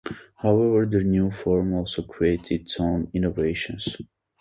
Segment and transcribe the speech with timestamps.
[0.37, 3.97] However, the new form also creates its own innovations.